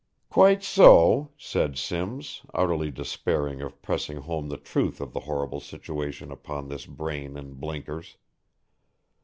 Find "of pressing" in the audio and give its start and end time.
3.61-4.17